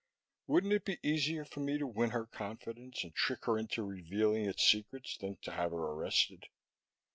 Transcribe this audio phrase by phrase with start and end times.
[0.47, 4.45] Wouldn't it be easier for me to win her confidence, and trick her into revealing
[4.45, 6.47] its secrets, than to have her arrested?